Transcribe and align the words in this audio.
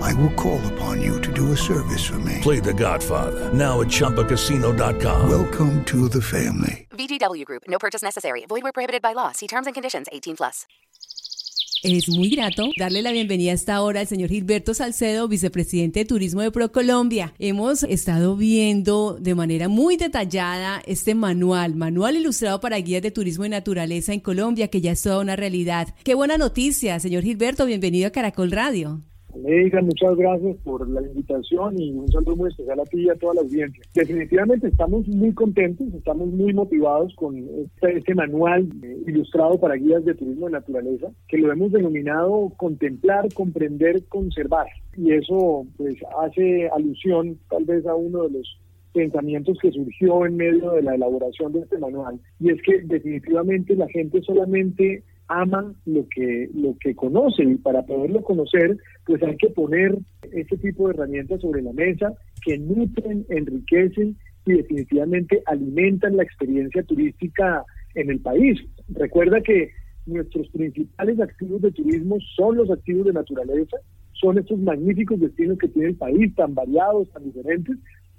I 0.00 0.14
will 0.14 0.32
call 0.34 0.60
upon 0.72 1.02
you 1.02 1.20
to 1.20 1.32
do 1.32 1.52
a 1.52 1.56
service 1.56 2.04
for 2.04 2.18
me. 2.20 2.38
Play 2.42 2.60
The 2.60 2.74
Godfather 2.74 3.52
now 3.52 3.80
at 3.80 3.88
ChumbaCasino.com. 3.88 5.28
Welcome 5.28 5.84
to 5.84 6.08
the 6.08 6.22
family. 6.22 6.86
VGW 6.90 7.44
Group. 7.44 7.64
No 7.68 7.78
purchase 7.78 8.02
necessary. 8.02 8.44
Void 8.48 8.62
where 8.62 8.72
prohibited 8.72 9.02
by 9.02 9.12
law. 9.12 9.32
See 9.32 9.46
terms 9.46 9.66
and 9.66 9.74
conditions. 9.74 10.08
18 10.12 10.36
plus. 10.36 10.66
Es 11.84 12.08
muy 12.08 12.28
grato 12.30 12.70
darle 12.76 13.02
la 13.02 13.12
bienvenida 13.12 13.52
a 13.52 13.54
esta 13.54 13.80
hora 13.82 14.00
al 14.00 14.08
señor 14.08 14.30
Gilberto 14.30 14.74
Salcedo, 14.74 15.28
vicepresidente 15.28 16.00
de 16.00 16.06
Turismo 16.06 16.40
de 16.42 16.50
ProColombia. 16.50 17.34
Hemos 17.38 17.84
estado 17.84 18.36
viendo 18.36 19.16
de 19.20 19.36
manera 19.36 19.68
muy 19.68 19.96
detallada 19.96 20.82
este 20.86 21.14
manual, 21.14 21.76
manual 21.76 22.16
ilustrado 22.16 22.58
para 22.58 22.78
guías 22.78 23.02
de 23.02 23.12
turismo 23.12 23.44
y 23.44 23.48
naturaleza 23.48 24.12
en 24.12 24.18
Colombia, 24.18 24.66
que 24.66 24.80
ya 24.80 24.90
es 24.90 25.02
toda 25.02 25.20
una 25.20 25.36
realidad. 25.36 25.94
Qué 26.02 26.14
buena 26.14 26.36
noticia, 26.36 26.98
señor 26.98 27.22
Gilberto, 27.22 27.64
bienvenido 27.64 28.08
a 28.08 28.10
Caracol 28.10 28.50
Radio. 28.50 29.00
Muchas 29.82 30.16
gracias 30.16 30.56
por 30.64 30.88
la 30.88 31.00
invitación 31.00 31.80
y 31.80 31.92
un 31.92 32.08
saludo 32.08 32.36
muy 32.36 32.50
especial 32.50 32.80
a 32.80 32.84
ti 32.84 33.02
y 33.02 33.08
a 33.08 33.14
toda 33.14 33.34
la 33.34 33.40
audiencia. 33.42 33.82
Definitivamente 33.94 34.68
estamos 34.68 35.06
muy 35.08 35.32
contentos, 35.32 35.86
estamos 35.94 36.28
muy 36.28 36.52
motivados 36.52 37.14
con 37.14 37.36
este, 37.36 37.98
este 37.98 38.14
manual 38.14 38.68
eh, 38.82 38.98
ilustrado 39.06 39.58
para 39.58 39.76
guías 39.76 40.04
de 40.04 40.14
turismo 40.14 40.46
de 40.46 40.52
naturaleza, 40.52 41.08
que 41.28 41.38
lo 41.38 41.52
hemos 41.52 41.72
denominado 41.72 42.52
contemplar, 42.56 43.32
comprender, 43.32 44.04
conservar. 44.08 44.66
Y 44.96 45.12
eso 45.12 45.66
pues 45.76 45.96
hace 46.20 46.68
alusión 46.68 47.38
tal 47.48 47.64
vez 47.64 47.86
a 47.86 47.94
uno 47.94 48.24
de 48.24 48.38
los 48.38 48.58
pensamientos 48.92 49.58
que 49.60 49.70
surgió 49.70 50.26
en 50.26 50.36
medio 50.36 50.72
de 50.72 50.82
la 50.82 50.94
elaboración 50.94 51.52
de 51.52 51.60
este 51.60 51.78
manual. 51.78 52.18
Y 52.40 52.50
es 52.50 52.60
que 52.62 52.80
definitivamente 52.82 53.76
la 53.76 53.88
gente 53.88 54.20
solamente 54.22 55.04
ama 55.28 55.74
lo 55.84 56.06
que 56.08 56.48
lo 56.54 56.76
que 56.80 56.94
conoce 56.94 57.44
y 57.44 57.54
para 57.56 57.84
poderlo 57.84 58.22
conocer 58.22 58.76
pues 59.04 59.22
hay 59.22 59.36
que 59.36 59.50
poner 59.50 59.96
este 60.32 60.56
tipo 60.58 60.88
de 60.88 60.94
herramientas 60.94 61.40
sobre 61.40 61.62
la 61.62 61.72
mesa 61.72 62.12
que 62.44 62.58
nutren, 62.58 63.26
enriquecen 63.28 64.16
y 64.46 64.52
definitivamente 64.52 65.42
alimentan 65.46 66.16
la 66.16 66.22
experiencia 66.22 66.82
turística 66.82 67.64
en 67.94 68.10
el 68.10 68.20
país. 68.20 68.58
Recuerda 68.88 69.40
que 69.42 69.70
nuestros 70.06 70.48
principales 70.48 71.20
activos 71.20 71.60
de 71.62 71.72
turismo 71.72 72.16
son 72.36 72.56
los 72.56 72.70
activos 72.70 73.06
de 73.06 73.12
naturaleza, 73.12 73.76
son 74.12 74.38
estos 74.38 74.58
magníficos 74.58 75.20
destinos 75.20 75.58
que 75.58 75.68
tiene 75.68 75.90
el 75.90 75.96
país, 75.96 76.34
tan 76.34 76.54
variados, 76.54 77.10
tan 77.10 77.24
diferentes, 77.24 77.76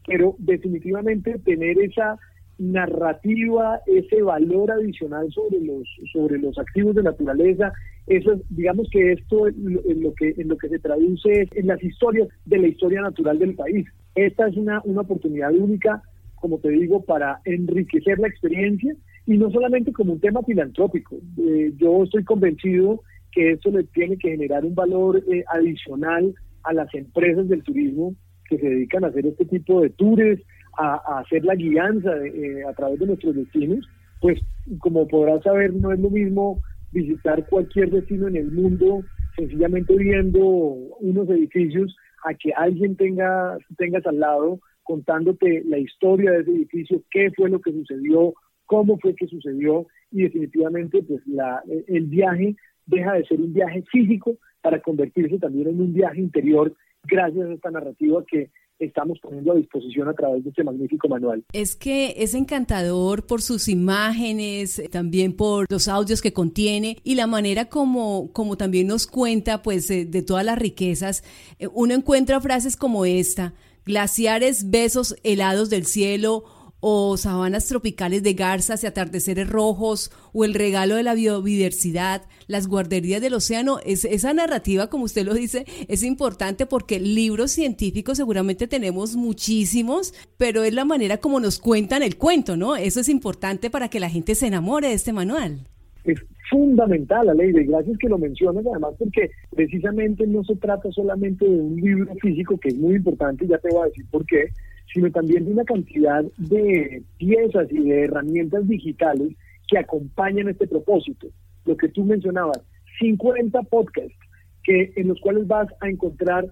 pero 0.07 0.35
definitivamente 0.37 1.39
tener 1.39 1.79
esa 1.79 2.17
narrativa, 2.59 3.79
ese 3.87 4.21
valor 4.21 4.71
adicional 4.71 5.31
sobre 5.31 5.59
los 5.61 5.87
sobre 6.11 6.37
los 6.37 6.57
activos 6.59 6.95
de 6.95 7.03
naturaleza, 7.03 7.71
eso 8.07 8.39
digamos 8.49 8.89
que 8.91 9.13
esto 9.13 9.47
en 9.47 10.03
lo 10.03 10.13
que 10.13 10.35
en 10.37 10.49
lo 10.49 10.57
que 10.57 10.69
se 10.69 10.79
traduce 10.79 11.41
es 11.41 11.49
en 11.53 11.67
las 11.67 11.81
historias 11.81 12.27
de 12.45 12.59
la 12.59 12.67
historia 12.67 13.01
natural 13.01 13.39
del 13.39 13.55
país. 13.55 13.87
Esta 14.15 14.47
es 14.47 14.57
una, 14.57 14.81
una 14.83 15.01
oportunidad 15.01 15.53
única, 15.53 16.03
como 16.35 16.59
te 16.59 16.69
digo, 16.69 17.03
para 17.03 17.39
enriquecer 17.45 18.19
la 18.19 18.27
experiencia 18.27 18.93
y 19.25 19.37
no 19.37 19.49
solamente 19.51 19.93
como 19.93 20.13
un 20.13 20.19
tema 20.19 20.41
filantrópico. 20.43 21.17
Eh, 21.37 21.71
yo 21.77 22.03
estoy 22.03 22.23
convencido 22.23 23.01
que 23.31 23.51
esto 23.51 23.71
le 23.71 23.83
tiene 23.85 24.17
que 24.17 24.31
generar 24.31 24.65
un 24.65 24.75
valor 24.75 25.23
eh, 25.31 25.43
adicional 25.53 26.33
a 26.63 26.73
las 26.73 26.93
empresas 26.93 27.47
del 27.47 27.63
turismo 27.63 28.15
que 28.49 28.57
se 28.57 28.67
dedican 28.67 29.03
a 29.03 29.07
hacer 29.07 29.27
este 29.27 29.45
tipo 29.45 29.81
de 29.81 29.91
tours, 29.91 30.41
a, 30.77 31.19
hacer 31.19 31.43
la 31.45 31.55
guianza 31.55 32.11
eh, 32.25 32.63
a 32.67 32.73
través 32.73 32.99
de 32.99 33.07
nuestros 33.07 33.35
destinos, 33.35 33.87
pues 34.21 34.39
como 34.79 35.07
podrás 35.07 35.43
saber, 35.43 35.73
no 35.73 35.91
es 35.91 35.99
lo 35.99 36.09
mismo 36.09 36.61
visitar 36.91 37.47
cualquier 37.47 37.91
destino 37.91 38.27
en 38.27 38.35
el 38.35 38.51
mundo 38.51 39.03
sencillamente 39.35 39.95
viendo 39.95 40.39
unos 40.39 41.29
edificios 41.29 41.95
a 42.25 42.33
que 42.33 42.51
alguien 42.53 42.95
tenga 42.95 43.57
tengas 43.77 44.05
al 44.05 44.19
lado 44.19 44.59
contándote 44.83 45.63
la 45.65 45.77
historia 45.77 46.31
de 46.31 46.39
ese 46.41 46.51
edificio, 46.51 47.03
qué 47.11 47.29
fue 47.35 47.49
lo 47.49 47.61
que 47.61 47.71
sucedió, 47.71 48.33
cómo 48.65 48.97
fue 48.97 49.15
que 49.15 49.27
sucedió 49.27 49.85
y 50.11 50.23
definitivamente 50.23 51.03
pues 51.03 51.21
la, 51.27 51.61
el 51.87 52.07
viaje 52.07 52.55
deja 52.87 53.13
de 53.13 53.25
ser 53.25 53.39
un 53.39 53.53
viaje 53.53 53.83
físico 53.91 54.37
para 54.61 54.81
convertirse 54.81 55.37
también 55.37 55.69
en 55.69 55.79
un 55.79 55.93
viaje 55.93 56.19
interior 56.19 56.73
gracias 57.03 57.49
a 57.49 57.53
esta 57.53 57.71
narrativa 57.71 58.23
que 58.27 58.49
estamos 58.79 59.19
poniendo 59.19 59.51
a 59.51 59.55
disposición 59.55 60.07
a 60.07 60.13
través 60.13 60.43
de 60.43 60.49
este 60.49 60.63
magnífico 60.63 61.07
manual. 61.07 61.43
Es 61.53 61.75
que 61.75 62.15
es 62.17 62.33
encantador 62.33 63.25
por 63.25 63.41
sus 63.41 63.67
imágenes, 63.67 64.81
también 64.91 65.33
por 65.33 65.65
los 65.69 65.87
audios 65.87 66.21
que 66.21 66.33
contiene 66.33 66.97
y 67.03 67.15
la 67.15 67.27
manera 67.27 67.65
como, 67.65 68.31
como 68.33 68.57
también 68.57 68.87
nos 68.87 69.07
cuenta 69.07 69.61
pues 69.61 69.87
de, 69.87 70.05
de 70.05 70.21
todas 70.21 70.45
las 70.45 70.57
riquezas. 70.57 71.23
Eh, 71.59 71.67
uno 71.73 71.93
encuentra 71.93 72.41
frases 72.41 72.75
como 72.75 73.05
esta, 73.05 73.53
glaciares, 73.85 74.69
besos 74.69 75.15
helados 75.23 75.69
del 75.69 75.85
cielo, 75.85 76.43
o 76.79 77.17
sabanas 77.17 77.67
tropicales 77.67 78.23
de 78.23 78.33
garzas 78.33 78.83
y 78.83 78.87
atardeceres 78.87 79.49
rojos, 79.49 80.11
o 80.33 80.45
el 80.45 80.53
regalo 80.53 80.95
de 80.95 81.03
la 81.03 81.13
biodiversidad, 81.13 82.23
las 82.47 82.67
guarderías 82.67 83.21
del 83.21 83.33
océano, 83.33 83.79
es, 83.85 84.05
esa 84.05 84.33
narrativa, 84.33 84.87
como 84.87 85.05
usted 85.05 85.25
lo 85.25 85.33
dice, 85.33 85.65
es 85.87 86.03
importante 86.03 86.65
porque 86.65 86.99
libros 86.99 87.51
científicos 87.51 88.17
seguramente 88.17 88.67
tenemos 88.67 89.15
muchísimos, 89.15 90.13
pero 90.37 90.63
es 90.63 90.73
la 90.73 90.85
manera 90.85 91.17
como 91.17 91.39
nos 91.39 91.59
cuentan 91.59 92.03
el 92.03 92.17
cuento, 92.17 92.57
¿no? 92.57 92.75
Eso 92.75 92.99
es 92.99 93.09
importante 93.09 93.69
para 93.69 93.89
que 93.89 93.99
la 93.99 94.09
gente 94.09 94.35
se 94.35 94.47
enamore 94.47 94.87
de 94.87 94.93
este 94.93 95.13
manual. 95.13 95.67
Es 96.05 96.19
fundamental 96.49 97.27
la 97.27 97.33
ley, 97.33 97.51
de 97.51 97.63
gracias 97.65 97.97
que 97.97 98.09
lo 98.09 98.17
mencionas, 98.17 98.65
además 98.65 98.93
porque 98.97 99.29
precisamente 99.51 100.25
no 100.25 100.43
se 100.43 100.55
trata 100.55 100.91
solamente 100.91 101.45
de 101.45 101.51
un 101.51 101.75
libro 101.75 102.13
físico, 102.15 102.57
que 102.57 102.69
es 102.69 102.75
muy 102.75 102.95
importante, 102.95 103.47
ya 103.47 103.57
te 103.59 103.69
voy 103.69 103.83
a 103.83 103.87
decir 103.87 104.05
por 104.09 104.25
qué, 104.25 104.49
sino 104.93 105.11
también 105.11 105.45
de 105.45 105.51
una 105.51 105.63
cantidad 105.63 106.23
de 106.37 107.03
piezas 107.17 107.67
y 107.71 107.79
de 107.79 108.05
herramientas 108.05 108.67
digitales 108.67 109.35
que 109.67 109.77
acompañan 109.77 110.49
este 110.49 110.67
propósito. 110.67 111.27
Lo 111.65 111.77
que 111.77 111.89
tú 111.89 112.03
mencionabas, 112.03 112.61
50 112.99 113.61
podcasts 113.63 114.17
que, 114.63 114.91
en 114.95 115.09
los 115.09 115.19
cuales 115.21 115.47
vas 115.47 115.67
a 115.81 115.89
encontrar 115.89 116.47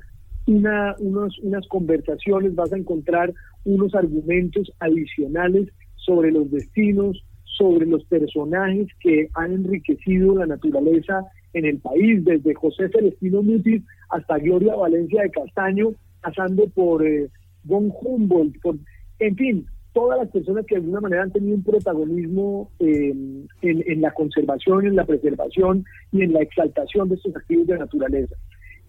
una, 0.46 0.96
unos, 1.00 1.38
unas 1.40 1.68
conversaciones, 1.68 2.56
vas 2.56 2.72
a 2.72 2.78
encontrar 2.78 3.34
unos 3.66 3.94
argumentos 3.96 4.72
adicionales 4.80 5.70
sobre 5.96 6.32
los 6.32 6.50
destinos, 6.52 7.22
sobre 7.44 7.86
los 7.86 8.04
personajes 8.06 8.88
que 9.00 9.30
han 9.34 9.52
enriquecido 9.52 10.36
la 10.36 10.46
naturaleza 10.46 11.26
en 11.54 11.66
el 11.66 11.80
país, 11.80 12.24
desde 12.24 12.54
José 12.54 12.90
Celestino 12.90 13.42
Mutis 13.42 13.84
hasta 14.10 14.38
Gloria 14.38 14.76
Valencia 14.76 15.24
de 15.24 15.32
Castaño, 15.32 15.90
pasando 16.22 16.68
por 16.70 17.06
eh, 17.06 17.30
von 17.68 17.92
Humboldt, 18.02 18.58
en 19.20 19.36
fin, 19.36 19.66
todas 19.94 20.20
las 20.20 20.30
personas 20.30 20.66
que 20.66 20.76
de 20.76 20.82
alguna 20.82 21.02
manera 21.02 21.24
han 21.24 21.32
tenido 21.32 21.56
un 21.56 21.64
protagonismo 21.64 22.70
en, 22.80 23.48
la 24.00 24.12
conservación, 24.12 24.86
en 24.86 24.96
la 24.96 25.06
preservación 25.06 25.86
y 26.12 26.22
en 26.22 26.34
la 26.34 26.42
exaltación 26.42 27.10
de 27.10 27.16
estos 27.16 27.36
activos 27.36 27.66
de 27.68 27.80
naturaleza. 27.80 28.36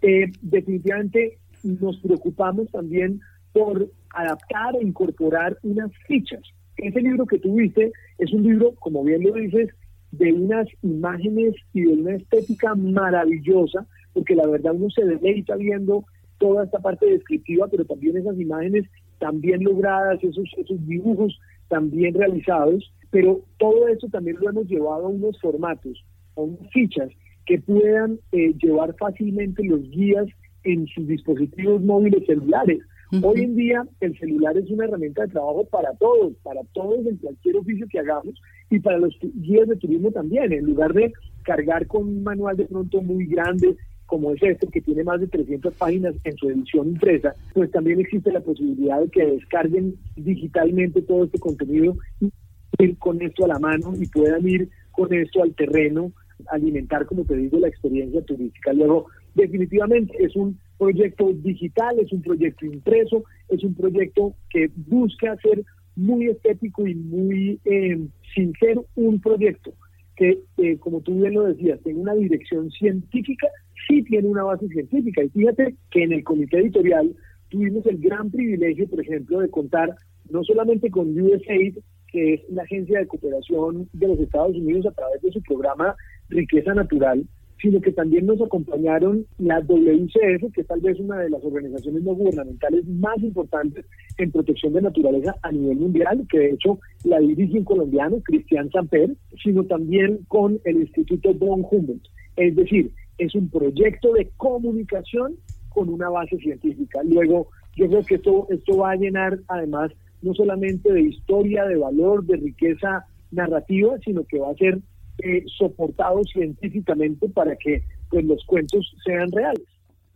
Eh, 0.02 0.30
definitivamente 0.42 1.38
nos 1.62 1.98
preocupamos 2.00 2.70
también 2.70 3.20
por 3.52 3.90
adaptar 4.10 4.76
e 4.76 4.84
incorporar 4.84 5.56
unas 5.62 5.90
fichas. 6.06 6.42
Ese 6.76 7.00
libro 7.00 7.26
que 7.26 7.38
tuviste 7.38 7.90
es 8.19 8.32
un 8.32 8.42
libro, 8.42 8.74
como 8.78 9.02
bien 9.02 9.22
lo 9.24 9.32
dices, 9.32 9.70
de 10.12 10.32
unas 10.32 10.69
imágenes 10.82 11.54
y 11.72 11.82
de 11.82 11.92
una 11.94 12.16
estética 12.16 12.74
maravillosa, 12.74 13.86
porque 14.12 14.34
la 14.34 14.46
verdad 14.46 14.74
uno 14.74 14.90
se 14.90 15.04
deleita 15.04 15.56
viendo 15.56 16.04
toda 16.38 16.64
esta 16.64 16.79
parte 16.79 17.06
descriptiva, 17.06 17.69
pero 17.69 17.85
también 17.85 18.17
esas 18.17 18.38
imágenes 18.38 18.85
también 19.19 19.64
logradas, 19.64 20.23
esos, 20.23 20.49
esos 20.56 20.87
dibujos 20.87 21.38
también 21.69 22.14
realizados. 22.14 22.93
pero 23.11 23.40
todo 23.58 23.88
eso 23.88 24.06
también 24.08 24.37
lo 24.40 24.50
hemos 24.50 24.67
llevado 24.69 25.06
a 25.06 25.08
unos 25.08 25.40
formatos, 25.40 26.05
a 26.37 26.43
unas 26.43 26.70
fichas 26.73 27.11
que 27.46 27.58
puedan 27.58 28.19
eh, 28.32 28.52
llevar 28.62 28.94
fácilmente 28.99 29.64
los 29.64 29.81
guías 29.90 30.26
en 30.64 30.87
sus 30.88 31.06
dispositivos 31.06 31.82
móviles 31.82 32.26
celulares. 32.26 32.81
Hoy 33.23 33.41
en 33.41 33.56
día 33.56 33.87
el 34.00 34.19
celular 34.19 34.58
es 34.58 34.69
una 34.70 34.84
herramienta 34.84 35.23
de 35.23 35.32
trabajo 35.32 35.64
para 35.70 35.94
todos, 35.94 36.34
para 36.43 36.61
todos 36.75 37.06
en 37.06 37.17
cualquier 37.17 37.56
oficio 37.56 37.87
que 37.91 38.00
hagamos 38.00 38.34
y 38.69 38.81
para 38.81 38.99
los 38.99 39.17
guías 39.34 39.67
de 39.67 39.76
turismo 39.76 40.11
también. 40.11 40.52
En 40.52 40.67
lugar 40.67 40.93
de 40.93 41.11
cargar 41.43 41.87
con 41.87 42.06
un 42.06 42.23
manual 42.23 42.58
de 42.58 42.67
pronto 42.67 43.00
muy 43.00 43.25
grande 43.25 43.75
como 44.08 44.32
es 44.32 44.43
este, 44.43 44.66
que 44.69 44.81
tiene 44.81 45.05
más 45.05 45.20
de 45.20 45.28
300 45.28 45.75
páginas 45.75 46.14
en 46.25 46.37
su 46.38 46.49
edición 46.49 46.88
impresa, 46.88 47.34
pues 47.52 47.70
también 47.70 48.00
existe 48.00 48.32
la 48.32 48.40
posibilidad 48.40 49.00
de 49.00 49.10
que 49.10 49.25
descarguen 49.25 49.96
digitalmente 50.16 51.02
todo 51.02 51.25
este 51.25 51.38
contenido 51.38 51.94
y 52.20 52.32
ir 52.78 52.96
con 52.99 53.20
esto 53.20 53.44
a 53.44 53.49
la 53.49 53.58
mano 53.58 53.93
y 54.00 54.06
puedan 54.06 54.49
ir 54.49 54.70
con 54.93 55.12
esto 55.12 55.43
al 55.43 55.55
terreno, 55.55 56.10
alimentar, 56.46 57.05
como 57.05 57.25
te 57.25 57.37
digo, 57.37 57.58
la 57.58 57.69
experiencia 57.69 58.22
turística. 58.22 58.72
Luego, 58.72 59.08
definitivamente 59.34 60.14
es 60.19 60.34
un 60.37 60.58
proyecto 60.78 61.31
digital, 61.34 61.99
es 61.99 62.10
un 62.10 62.22
proyecto 62.22 62.64
impreso, 62.64 63.25
es 63.50 63.62
un 63.62 63.75
proyecto 63.75 64.32
que 64.49 64.70
busca 64.75 65.37
ser 65.37 65.64
muy 65.96 66.28
estético 66.28 66.87
y 66.87 66.94
muy 66.94 67.60
eh, 67.66 67.99
sincero, 68.34 68.87
un 68.94 69.20
proyecto 69.20 69.75
que, 70.19 70.40
eh, 70.58 70.78
como 70.78 71.00
tú 71.00 71.14
bien 71.20 71.34
lo 71.34 71.44
decías, 71.44 71.81
tiene 71.82 72.00
una 72.00 72.14
dirección 72.14 72.70
científica, 72.70 73.46
sí 73.86 74.02
tiene 74.04 74.28
una 74.28 74.44
base 74.44 74.69
científica. 74.69 75.22
Y 75.22 75.28
fíjate 75.28 75.75
que 75.90 76.04
en 76.04 76.12
el 76.12 76.25
comité 76.25 76.58
editorial 76.58 77.14
tuvimos 77.48 77.86
el 77.86 77.98
gran 77.98 78.30
privilegio, 78.30 78.88
por 78.88 79.00
ejemplo, 79.00 79.40
de 79.40 79.50
contar 79.50 79.94
no 80.30 80.42
solamente 80.44 80.90
con 80.90 81.19
USAID, 81.19 81.78
que 82.10 82.34
es 82.34 82.40
la 82.50 82.62
agencia 82.62 82.98
de 82.98 83.06
cooperación 83.06 83.88
de 83.92 84.08
los 84.08 84.19
Estados 84.19 84.56
Unidos 84.56 84.86
a 84.86 84.92
través 84.92 85.20
de 85.22 85.32
su 85.32 85.42
programa 85.42 85.94
Riqueza 86.28 86.75
Natural, 86.75 87.25
sino 87.60 87.80
que 87.80 87.92
también 87.92 88.26
nos 88.26 88.40
acompañaron 88.40 89.26
la 89.38 89.60
WCF, 89.60 90.52
que 90.54 90.60
es 90.60 90.66
tal 90.66 90.81
vez 90.81 90.98
una 91.00 91.19
de 91.19 91.31
las 91.31 91.44
organizaciones 91.44 92.02
no 92.02 92.14
gubernamentales 92.14 92.86
más 92.86 93.19
importantes 93.19 93.84
en 94.16 94.31
protección 94.31 94.72
de 94.74 94.82
naturaleza 94.82 95.34
a 95.42 95.50
nivel 95.50 95.78
mundial, 95.78 96.24
que 96.31 96.38
de 96.38 96.50
hecho 96.50 96.78
la 97.04 97.19
dirige 97.19 97.58
un 97.58 97.64
colombiano, 97.64 98.20
Cristian 98.22 98.70
Samper, 98.70 99.10
sino 99.42 99.64
también 99.64 100.20
con 100.28 100.60
el 100.64 100.76
Instituto 100.82 101.34
Von 101.34 101.64
Humboldt. 101.69 102.06
Es 102.36 102.54
decir, 102.54 102.92
es 103.19 103.35
un 103.35 103.49
proyecto 103.49 104.12
de 104.12 104.31
comunicación 104.37 105.37
con 105.69 105.88
una 105.88 106.09
base 106.09 106.37
científica. 106.38 107.00
Luego, 107.05 107.49
yo 107.76 107.88
creo 107.88 108.03
que 108.05 108.15
esto, 108.17 108.47
esto 108.50 108.76
va 108.79 108.93
a 108.93 108.97
llenar 108.97 109.38
además 109.49 109.93
no 110.23 110.35
solamente 110.35 110.93
de 110.93 111.03
historia, 111.03 111.65
de 111.65 111.76
valor, 111.76 112.25
de 112.25 112.37
riqueza 112.37 113.06
narrativa, 113.31 113.97
sino 114.05 114.25
que 114.25 114.38
va 114.38 114.50
a 114.50 114.55
ser 114.55 114.81
eh, 115.19 115.44
soportado 115.56 116.23
científicamente 116.25 117.29
para 117.29 117.56
que 117.56 117.82
pues, 118.11 118.25
los 118.25 118.44
cuentos 118.44 118.94
sean 119.05 119.31
reales. 119.31 119.65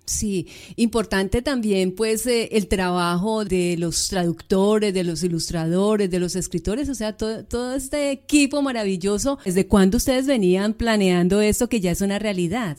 Sí, 0.04 0.48
importante 0.76 1.42
también 1.42 1.94
pues 1.94 2.26
eh, 2.26 2.48
el 2.52 2.66
trabajo 2.66 3.44
de 3.44 3.76
los 3.78 4.08
traductores, 4.08 4.92
de 4.92 5.04
los 5.04 5.22
ilustradores, 5.22 6.10
de 6.10 6.18
los 6.18 6.34
escritores, 6.34 6.88
o 6.88 6.94
sea, 6.94 7.16
todo, 7.16 7.44
todo 7.44 7.74
este 7.74 8.10
equipo 8.10 8.62
maravilloso. 8.62 9.38
¿Desde 9.44 9.68
cuándo 9.68 9.98
ustedes 9.98 10.26
venían 10.26 10.74
planeando 10.74 11.40
esto 11.40 11.68
que 11.68 11.80
ya 11.80 11.92
es 11.92 12.00
una 12.00 12.18
realidad? 12.18 12.78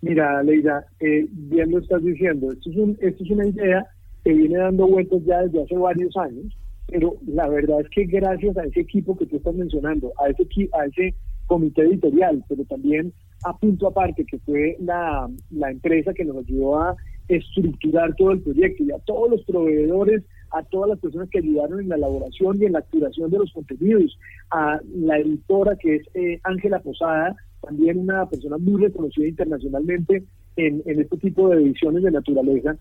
Mira, 0.00 0.42
Leida, 0.42 0.86
eh, 1.00 1.26
bien 1.30 1.70
lo 1.72 1.78
estás 1.78 2.02
diciendo, 2.04 2.52
esto 2.52 2.70
es, 2.70 2.76
un, 2.76 2.96
esto 3.00 3.24
es 3.24 3.30
una 3.30 3.46
idea 3.46 3.86
que 4.24 4.32
viene 4.32 4.58
dando 4.58 4.86
vueltas 4.86 5.24
ya 5.24 5.42
desde 5.42 5.62
hace 5.62 5.76
varios 5.76 6.16
años, 6.16 6.56
pero 6.86 7.16
la 7.26 7.48
verdad 7.48 7.80
es 7.80 7.88
que 7.90 8.04
gracias 8.04 8.56
a 8.56 8.64
ese 8.64 8.80
equipo 8.80 9.16
que 9.16 9.26
tú 9.26 9.36
estás 9.36 9.54
mencionando, 9.54 10.12
a 10.18 10.28
ese, 10.28 10.46
a 10.72 10.86
ese 10.86 11.14
comité 11.46 11.82
editorial, 11.82 12.44
pero 12.48 12.64
también 12.64 13.12
a 13.44 13.56
punto 13.56 13.88
aparte, 13.88 14.24
que 14.24 14.38
fue 14.40 14.76
la, 14.80 15.28
empresa 15.70 16.12
que 16.12 16.24
nos 16.24 16.38
ayudó 16.38 16.80
a 16.80 16.96
estructurar 17.28 18.14
todo 18.16 18.32
el 18.32 18.40
proyecto 18.40 18.84
y 18.84 18.90
a 18.90 18.98
todos 19.00 19.30
los 19.30 19.42
proveedores, 19.44 20.22
a 20.50 20.62
todas 20.64 20.90
las 20.90 20.98
personas 20.98 21.28
que 21.30 21.38
ayudaron 21.38 21.80
en 21.80 21.88
la 21.88 21.96
elaboración 21.96 22.60
y 22.60 22.64
en 22.64 22.72
la 22.72 22.82
curación 22.82 23.30
de 23.30 23.38
los 23.38 23.52
contenidos, 23.52 24.18
a 24.50 24.80
la 24.94 25.18
editora 25.18 25.76
que 25.76 25.96
es 25.96 26.08
eh, 26.14 26.40
Ángela 26.44 26.80
Posada, 26.80 27.36
también 27.68 27.98
una 27.98 28.26
persona 28.26 28.56
muy 28.56 28.82
reconocida 28.82 29.28
internacionalmente 29.28 30.24
en, 30.56 30.82
en 30.86 31.00
este 31.00 31.18
tipo 31.18 31.50
de 31.50 31.62
ediciones 31.62 32.02
de 32.02 32.10
naturaleza, 32.10 32.76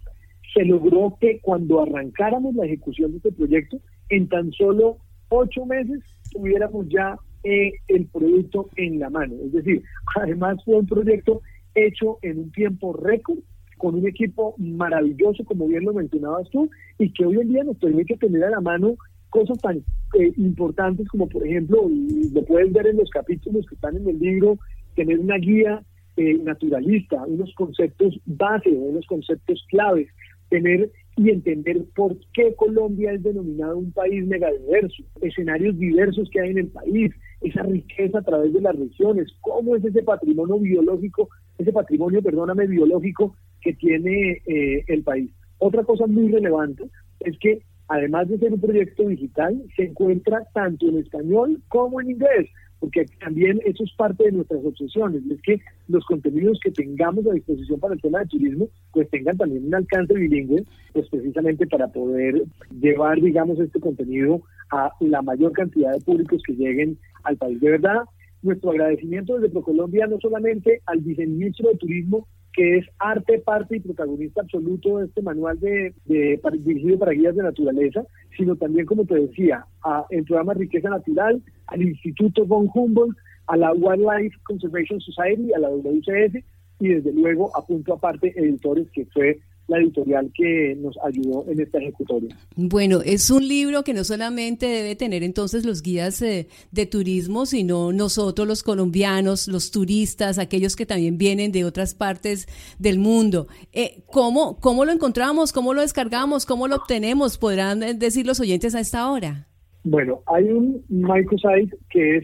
se 0.53 0.63
logró 0.63 1.17
que 1.19 1.39
cuando 1.41 1.81
arrancáramos 1.81 2.55
la 2.55 2.65
ejecución 2.65 3.11
de 3.11 3.17
este 3.17 3.33
proyecto, 3.33 3.79
en 4.09 4.29
tan 4.29 4.51
solo 4.53 4.97
ocho 5.29 5.65
meses 5.65 5.99
tuviéramos 6.31 6.87
ya 6.87 7.17
eh, 7.43 7.73
el 7.89 8.05
producto 8.07 8.69
en 8.77 8.99
la 8.99 9.09
mano. 9.09 9.35
Es 9.45 9.51
decir, 9.51 9.83
además 10.15 10.57
fue 10.63 10.75
un 10.75 10.87
proyecto 10.87 11.41
hecho 11.75 12.17
en 12.21 12.39
un 12.39 12.51
tiempo 12.51 12.93
récord, 12.93 13.39
con 13.77 13.93
un 13.93 14.07
equipo 14.07 14.55
maravilloso, 14.57 15.43
como 15.43 15.67
bien 15.67 15.83
lo 15.83 15.93
mencionabas 15.93 16.49
tú, 16.49 16.69
y 16.97 17.11
que 17.11 17.25
hoy 17.25 17.39
en 17.41 17.49
día 17.49 17.63
nos 17.63 17.77
permite 17.77 18.17
tener 18.17 18.43
a 18.45 18.49
la 18.49 18.61
mano 18.61 18.95
cosas 19.29 19.59
tan 19.59 19.77
eh, 20.19 20.33
importantes 20.37 21.07
como, 21.09 21.27
por 21.27 21.45
ejemplo, 21.45 21.87
y 21.89 22.29
lo 22.31 22.43
puedes 22.45 22.71
ver 22.73 22.87
en 22.87 22.97
los 22.97 23.09
capítulos 23.09 23.65
que 23.67 23.75
están 23.75 23.95
en 23.97 24.07
el 24.07 24.17
libro, 24.17 24.57
tener 24.97 25.19
una 25.19 25.37
guía 25.37 25.81
eh, 26.17 26.33
naturalista, 26.43 27.23
unos 27.25 27.53
conceptos 27.53 28.19
base, 28.25 28.69
unos 28.69 29.05
conceptos 29.05 29.63
claves, 29.69 30.09
tener 30.49 30.91
y 31.15 31.29
entender 31.29 31.83
por 31.95 32.17
qué 32.33 32.55
Colombia 32.55 33.11
es 33.13 33.21
denominado 33.21 33.77
un 33.77 33.91
país 33.91 34.25
megadiverso, 34.25 35.03
escenarios 35.21 35.77
diversos 35.77 36.27
que 36.31 36.41
hay 36.41 36.49
en 36.51 36.57
el 36.57 36.67
país, 36.67 37.11
esa 37.41 37.61
riqueza 37.63 38.19
a 38.19 38.23
través 38.23 38.51
de 38.51 38.61
las 38.61 38.75
regiones, 38.75 39.27
cómo 39.41 39.75
es 39.75 39.85
ese 39.85 40.01
patrimonio 40.01 40.57
biológico, 40.57 41.29
ese 41.59 41.71
patrimonio, 41.71 42.23
perdóname, 42.23 42.65
biológico 42.65 43.35
que 43.61 43.73
tiene 43.73 44.41
eh, 44.47 44.83
el 44.87 45.03
país. 45.03 45.31
Otra 45.59 45.83
cosa 45.83 46.07
muy 46.07 46.31
relevante 46.31 46.83
es 47.19 47.37
que 47.39 47.61
además 47.87 48.27
de 48.27 48.37
ser 48.37 48.53
un 48.53 48.61
proyecto 48.61 49.07
digital, 49.07 49.61
se 49.75 49.83
encuentra 49.83 50.43
tanto 50.53 50.87
en 50.87 50.97
español 50.97 51.61
como 51.67 52.01
en 52.01 52.11
inglés 52.11 52.49
porque 52.79 53.05
también 53.19 53.59
eso 53.65 53.83
es 53.83 53.91
parte 53.93 54.25
de 54.25 54.31
nuestras 54.33 54.63
obsesiones, 54.63 55.23
es 55.29 55.41
que 55.41 55.59
los 55.87 56.05
contenidos 56.05 56.59
que 56.63 56.71
tengamos 56.71 57.25
a 57.27 57.33
disposición 57.33 57.79
para 57.79 57.95
el 57.95 58.01
tema 58.01 58.19
de 58.19 58.27
turismo, 58.27 58.69
pues 58.91 59.09
tengan 59.09 59.37
también 59.37 59.65
un 59.65 59.75
alcance 59.75 60.13
bilingüe, 60.13 60.63
pues 60.93 61.09
precisamente 61.09 61.65
para 61.67 61.87
poder 61.87 62.43
llevar, 62.79 63.19
digamos, 63.19 63.59
este 63.59 63.79
contenido 63.79 64.41
a 64.71 64.91
la 64.99 65.21
mayor 65.21 65.51
cantidad 65.53 65.93
de 65.93 66.01
públicos 66.01 66.41
que 66.45 66.53
lleguen 66.53 66.97
al 67.23 67.37
país. 67.37 67.59
De 67.59 67.71
verdad, 67.71 68.01
nuestro 68.41 68.71
agradecimiento 68.71 69.35
desde 69.35 69.49
ProColombia 69.49 70.07
no 70.07 70.19
solamente 70.19 70.81
al 70.85 70.99
viceministro 70.99 71.69
de 71.69 71.77
Turismo, 71.77 72.27
que 72.57 72.77
es 72.77 72.87
arte, 72.97 73.37
parte 73.37 73.75
y 73.75 73.79
protagonista 73.79 74.41
absoluto 74.41 74.97
de 74.97 75.05
este 75.05 75.21
manual 75.21 75.59
de, 75.59 75.93
dirigido 76.05 76.97
para 76.97 77.11
guías 77.11 77.35
de 77.35 77.43
naturaleza, 77.43 78.03
sino 78.35 78.55
también, 78.55 78.87
como 78.87 79.05
te 79.05 79.13
decía, 79.13 79.63
a, 79.83 80.07
el 80.09 80.23
programa 80.23 80.55
Riqueza 80.55 80.89
Natural, 80.89 81.39
al 81.67 81.81
Instituto 81.83 82.47
von 82.47 82.67
Humboldt, 82.73 83.15
a 83.45 83.57
la 83.57 83.71
Wildlife 83.73 84.35
Conservation 84.43 84.99
Society, 84.99 85.53
a 85.53 85.59
la 85.59 85.69
WCS 85.69 86.43
y 86.79 86.87
desde 86.87 87.13
luego 87.13 87.55
a 87.55 87.63
punto 87.63 87.93
aparte 87.93 88.33
editores 88.35 88.89
que 88.89 89.05
fue 89.05 89.39
la 89.67 89.79
editorial 89.79 90.31
que 90.33 90.75
nos 90.79 90.97
ayudó 91.03 91.45
en 91.49 91.59
esta 91.59 91.77
ejecutoria. 91.79 92.35
Bueno, 92.55 93.01
es 93.03 93.29
un 93.29 93.47
libro 93.47 93.83
que 93.83 93.93
no 93.93 94.03
solamente 94.03 94.65
debe 94.65 94.95
tener 94.95 95.23
entonces 95.23 95.65
los 95.65 95.81
guías 95.81 96.21
eh, 96.21 96.47
de 96.71 96.85
turismo, 96.85 97.45
sino 97.45 97.91
nosotros 97.91 98.47
los 98.47 98.63
colombianos, 98.63 99.47
los 99.47 99.71
turistas, 99.71 100.39
aquellos 100.39 100.75
que 100.75 100.85
también 100.85 101.17
vienen 101.17 101.51
de 101.51 101.65
otras 101.65 101.93
partes 101.93 102.47
del 102.79 102.99
mundo. 102.99 103.47
Eh, 103.73 104.03
¿cómo, 104.07 104.57
¿Cómo 104.59 104.85
lo 104.85 104.93
encontramos? 104.93 105.51
¿Cómo 105.51 105.73
lo 105.73 105.81
descargamos? 105.81 106.45
¿Cómo 106.45 106.67
lo 106.67 106.77
obtenemos? 106.77 107.37
¿Podrán 107.37 107.83
eh, 107.83 107.93
decir 107.93 108.25
los 108.25 108.39
oyentes 108.39 108.73
a 108.73 108.79
esta 108.79 109.11
hora? 109.11 109.47
Bueno, 109.83 110.21
hay 110.27 110.45
un 110.45 110.83
microsite 110.89 111.77
que 111.89 112.17
es 112.17 112.23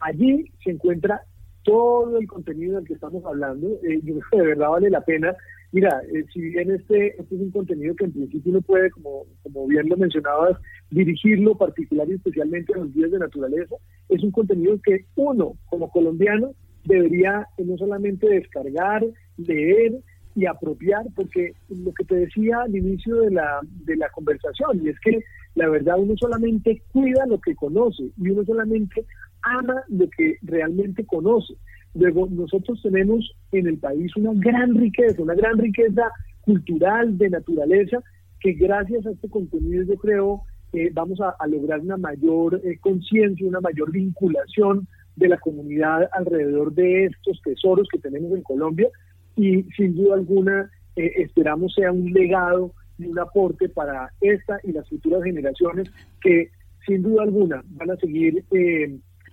Allí 0.00 0.52
se 0.64 0.72
encuentra 0.72 1.22
todo 1.62 2.18
el 2.18 2.26
contenido 2.26 2.76
del 2.76 2.86
que 2.86 2.94
estamos 2.94 3.24
hablando. 3.24 3.68
Eh, 3.82 4.00
yo 4.02 4.14
creo 4.14 4.24
que 4.30 4.38
de 4.38 4.46
verdad 4.48 4.70
vale 4.70 4.90
la 4.90 5.00
pena. 5.00 5.34
Mira, 5.72 6.02
eh, 6.12 6.24
si 6.32 6.40
bien 6.40 6.70
este, 6.70 7.20
este 7.20 7.34
es 7.34 7.40
un 7.40 7.50
contenido 7.50 7.94
que 7.96 8.04
en 8.04 8.12
principio 8.12 8.52
uno 8.52 8.60
puede, 8.60 8.90
como, 8.90 9.24
como 9.42 9.66
bien 9.66 9.88
lo 9.88 9.96
mencionabas, 9.96 10.58
dirigirlo 10.90 11.56
particular 11.56 12.08
y 12.08 12.14
especialmente 12.14 12.74
a 12.74 12.78
los 12.78 12.92
días 12.92 13.10
de 13.10 13.18
naturaleza, 13.18 13.76
es 14.08 14.22
un 14.22 14.30
contenido 14.32 14.78
que 14.84 15.06
uno, 15.16 15.54
como 15.66 15.90
colombiano, 15.90 16.52
debería 16.84 17.46
eh, 17.56 17.64
no 17.64 17.78
solamente 17.78 18.28
descargar, 18.28 19.02
leer 19.38 19.92
y 20.34 20.46
apropiar, 20.46 21.04
porque 21.14 21.52
lo 21.68 21.92
que 21.92 22.04
te 22.04 22.16
decía 22.16 22.62
al 22.62 22.74
inicio 22.74 23.16
de 23.16 23.30
la, 23.30 23.60
de 23.84 23.96
la 23.96 24.08
conversación, 24.10 24.80
y 24.82 24.88
es 24.88 24.98
que 25.00 25.20
la 25.54 25.68
verdad 25.68 25.98
uno 25.98 26.14
solamente 26.16 26.82
cuida 26.92 27.26
lo 27.26 27.38
que 27.38 27.54
conoce 27.54 28.04
y 28.16 28.30
uno 28.30 28.44
solamente 28.44 29.04
ama 29.42 29.82
lo 29.88 30.08
que 30.10 30.36
realmente 30.42 31.04
conoce. 31.04 31.54
Luego, 31.94 32.28
nosotros 32.30 32.80
tenemos 32.82 33.34
en 33.52 33.66
el 33.66 33.78
país 33.78 34.16
una 34.16 34.32
gran 34.34 34.74
riqueza, 34.74 35.22
una 35.22 35.34
gran 35.34 35.58
riqueza 35.58 36.10
cultural, 36.42 37.18
de 37.18 37.30
naturaleza, 37.30 37.98
que 38.40 38.52
gracias 38.52 39.06
a 39.06 39.10
este 39.10 39.28
contenido 39.28 39.84
yo 39.84 39.96
creo 39.96 40.42
eh, 40.72 40.90
vamos 40.92 41.20
a, 41.20 41.46
lograr 41.46 41.80
una 41.80 41.98
mayor 41.98 42.60
eh, 42.64 42.78
conciencia, 42.80 43.46
una 43.46 43.60
mayor 43.60 43.92
vinculación 43.92 44.88
de 45.16 45.28
la 45.28 45.36
comunidad 45.36 46.08
alrededor 46.12 46.72
de 46.72 47.04
estos 47.04 47.42
tesoros 47.42 47.86
que 47.92 47.98
tenemos 47.98 48.32
en 48.32 48.42
Colombia 48.42 48.88
y 49.36 49.64
sin 49.76 49.94
duda 49.94 50.14
alguna 50.14 50.70
eh, 50.96 51.12
esperamos 51.16 51.74
sea 51.74 51.92
un 51.92 52.10
legado 52.12 52.72
y 52.98 53.04
un 53.04 53.18
aporte 53.18 53.68
para 53.68 54.12
esta 54.22 54.60
y 54.64 54.72
las 54.72 54.88
futuras 54.88 55.22
generaciones 55.22 55.90
que 56.22 56.50
sin 56.86 57.02
duda 57.02 57.24
alguna 57.24 57.62
van 57.68 57.90
a 57.90 57.96
seguir 57.96 58.42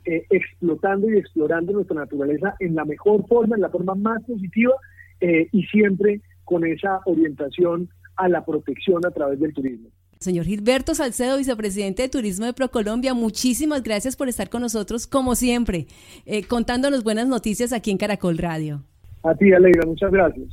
explotando 0.06 1.10
y 1.10 1.18
explorando 1.18 1.74
nuestra 1.74 1.96
naturaleza 1.96 2.56
en 2.60 2.76
la 2.76 2.86
mejor 2.86 3.28
forma, 3.28 3.56
en 3.56 3.62
la 3.62 3.70
forma 3.70 3.96
más 3.96 4.24
positiva 4.24 4.74
y 5.22 5.64
siempre 5.64 6.22
con 6.46 6.66
esa 6.66 7.00
orientación 7.06 7.90
a 8.16 8.28
la 8.28 8.44
protección 8.46 9.06
a 9.06 9.12
través 9.12 9.40
del 9.40 9.54
turismo. 9.54 9.90
Señor 10.20 10.46
Gilberto 10.46 10.94
Salcedo, 10.96 11.38
vicepresidente 11.38 12.02
de 12.02 12.10
Turismo 12.10 12.46
de 12.46 12.52
ProColombia, 12.52 13.14
muchísimas 13.14 13.84
gracias 13.84 14.18
por 14.18 14.28
estar 14.28 14.50
con 14.50 14.62
nosotros, 14.62 15.08
como 15.08 15.34
siempre, 15.34 15.88
eh, 16.26 16.44
contándonos 16.44 17.06
buenas 17.06 17.30
noticias 17.30 17.72
aquí 17.72 17.90
en 17.90 17.98
Caracol 17.98 18.38
Radio. 18.38 18.84
A 19.24 19.34
ti, 19.36 19.54
Alegra, 19.54 19.86
muchas 19.86 20.12
gracias. 20.12 20.50